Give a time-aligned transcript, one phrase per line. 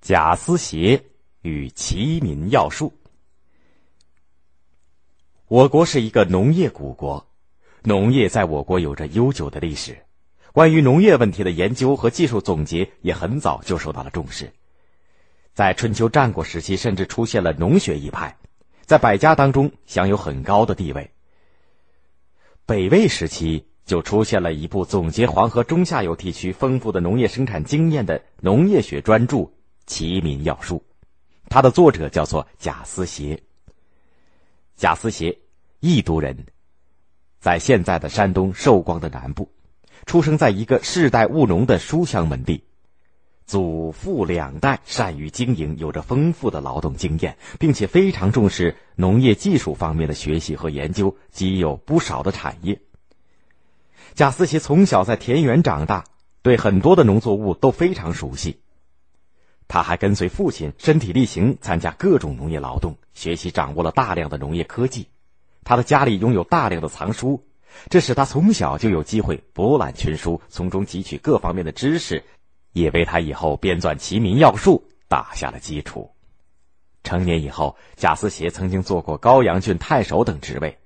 [0.00, 1.02] 贾思勰
[1.42, 2.94] 与齐民要术。
[5.46, 7.26] 我国是一个农业古国，
[7.82, 9.98] 农业在我国有着悠久的历史。
[10.52, 14.50] 关于农业问题的研究和技术总结也很早就受到了重视。
[15.52, 18.36] 在春秋战国时期，甚至出现了农学一派，
[18.86, 21.10] 在百家当中享有很高的地位。
[22.64, 29.36] 北魏时期就出现了一部总结黄河中下游地区丰富的农业生产经验的农业学专著。
[29.90, 30.76] 《齐民要术》，
[31.48, 33.36] 它的作者叫做贾思勰。
[34.76, 35.36] 贾思勰，
[35.80, 36.46] 益都人，
[37.40, 39.50] 在现在的山东寿光的南部，
[40.06, 42.62] 出生在一个世代务农的书香门第，
[43.46, 52.80] 祖父两代善于经营，有着丰富的劳动经验，并且非常重视农业技术方面的学习和研究，积有不少的产业。
[54.14, 56.04] 贾思勰从小在田园长大，
[56.42, 58.60] 对很多的农作物都非常熟悉。
[59.70, 65.06] 他还跟随父亲身体力行，参加各种农业劳动，学习掌握了大量的农业科技。
[65.62, 67.40] 他的家里拥有大量的藏书，
[67.88, 72.24] 这使他从小就有机会博览群书，从中汲取各方面的知识，
[72.72, 76.10] 也为他以后编纂《齐民要术》打下了基础。
[77.04, 80.76] 成年以后，贾思勰曾经做过高阳郡太守等职位。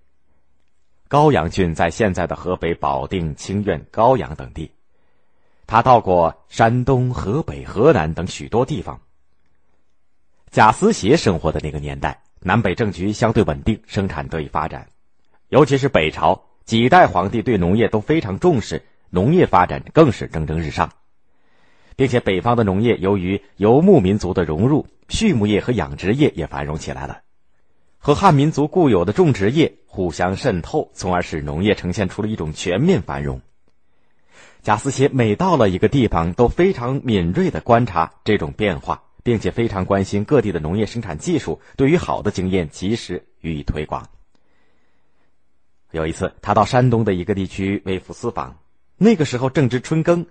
[1.09, 4.70] 高阳郡在现在的河北保定、清苑、高阳等地。
[5.67, 9.01] 他到过山东、河北、河南等许多地方。
[10.51, 14.87] 贾思勰生活的那个年代，南北政局相对稳定，生产得以发展。
[15.48, 20.91] 尤其是北朝几代皇帝对农业都非常重视，农业发展更是蒸蒸日上。
[21.97, 27.21] 并且北方的农业由于游牧民族的融入，畜牧业和养殖业也繁荣起来了，
[27.99, 33.41] 和汉民族固有的种植业互相渗透，从而使农业呈现出了一种全面繁荣。
[34.62, 44.09] 贾思勰每到了一个地方，都非常敏锐的观察这种变化，并且非常关心各地的农业生产技术，对于好的经验及时予以推广。
[45.91, 48.59] 有一次，他到山东的一个地区微服私访，
[48.97, 50.27] 那个时候正值春耕，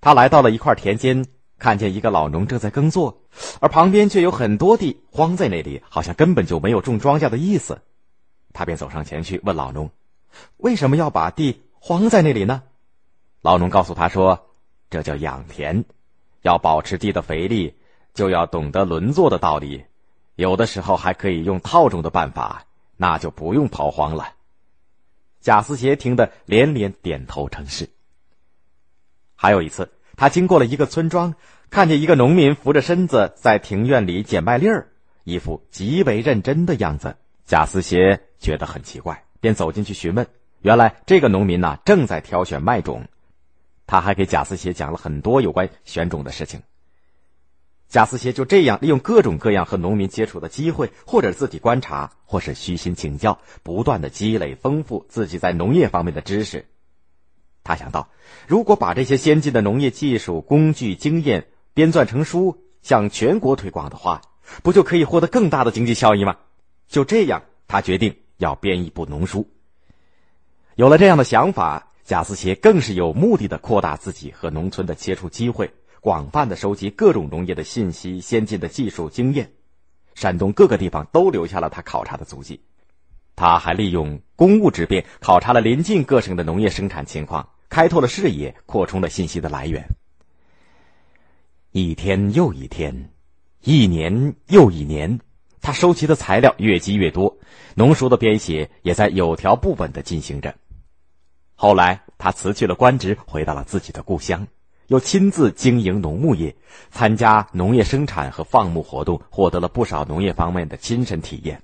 [0.00, 1.24] 他来到了一块田间，
[1.58, 3.22] 看见一个老农正在耕作，
[3.60, 7.80] 而旁边却有很多地荒在那里，好像根本就没有种庄稼的意思。
[8.52, 9.90] 他便走上前去问老农
[10.58, 12.62] ：“为什么要把地荒在那里呢？”
[13.42, 14.48] 老农告诉他说
[14.90, 15.84] ：“这叫养田，
[16.42, 17.74] 要保持地的肥力，
[18.14, 19.84] 就要懂得轮作的道理。
[20.34, 22.64] 有的时候还可以用套种的办法，
[22.96, 24.34] 那就不用刨荒了。”
[25.40, 27.88] 贾思勰听得连连点头称是。
[29.36, 31.34] 还有一次，他经过了一个村庄，
[31.70, 34.88] 看见一个农民扶着身子在庭院里捡麦粒儿，
[35.22, 37.16] 一副极为认真的样子。
[37.44, 40.26] 贾思勰觉得很奇怪，便走进去询问。
[40.62, 43.06] 原来这个农民呐，正在挑选麦种。
[43.86, 46.62] 他还给贾思勰讲了很多有关选种的事情。
[47.88, 56.66] 贾思勰就这样利用各种各样和农民接触的机会，或者自己观察，或是虚心请教，不断的积累丰富自己在农业方面的知识。
[57.62, 58.08] 他想到，
[58.48, 64.20] 如果把这些先进的农业技术、工具、经验编纂成书，向全国推广的话，
[64.64, 66.36] 不就可以获得更大的经济效益吗？
[66.88, 69.48] 就这样，他决定要编一部农书。
[70.74, 71.92] 有了这样的想法。
[72.06, 79.50] 贾思勰更是有目的的扩大自己和农村的接触机会，广泛的收集各种农业的信息、先进的技术经验。
[80.14, 82.60] 山东各个地方都留下了他考察的足迹。
[83.34, 89.88] 他还利用公务之便，考察了临近各省的农业生产情况，开拓了视野，扩充了信息的来源。
[91.72, 93.10] 一天又一天，
[93.64, 95.18] 一年又一年，
[95.60, 97.36] 他收集的材料越积越多，
[97.74, 100.54] 农书的编写也在有条不紊的进行着。
[101.58, 104.46] 后来，他辞去了官职，回到了自己的故乡，
[104.88, 106.54] 又亲自经营农牧业，
[106.90, 111.62] 参加农业生产和放牧活动，获得了不少农业方面的亲身体验。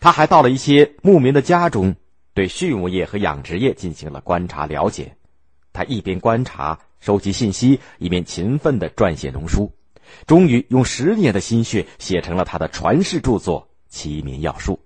[0.00, 1.94] 他还到了一些牧民的家中，
[2.34, 5.14] 对畜牧业和养殖业进行了观察了解。
[5.72, 9.72] 他一边观察、收集信息，一边勤奋的撰写农书，
[10.26, 14.72] 终于用十年的心血写成了他的传世著作《齐民要术》。《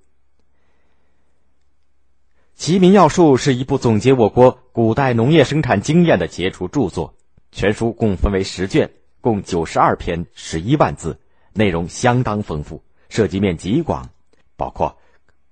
[2.56, 7.14] 齐民要术》是一部总结我国古代农业生产经验的杰出著作，
[7.50, 8.90] 全书共分为十卷，
[9.20, 11.18] 共九十二篇，十一万字，
[11.52, 14.08] 内容相当丰富，涉及面极广，
[14.56, 14.96] 包括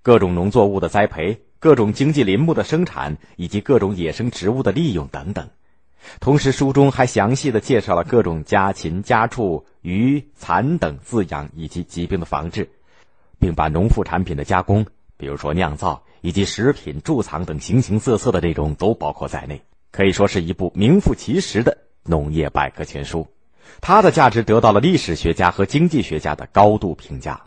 [0.01, 5.51] 各种农作物的栽培、各种经济林木的生产以及各种野生植物的利用等等。
[6.21, 12.71] 同时，书中还详细的介绍了各种家禽、家畜、鱼、蚕等饲养以及疾病的防治，
[13.39, 14.87] 并把农副产品的加工，
[15.23, 16.03] 比如说酿造。
[16.25, 19.61] 以及食品贮藏等形形色色的内容都包括在内，
[19.91, 23.27] 可以说是一部名副其实的农业百科全书。
[23.81, 27.41] 它的价值得到了历史学家和经济学家的高度评价。